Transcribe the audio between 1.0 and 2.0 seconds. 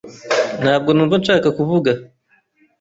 nshaka kuvuga.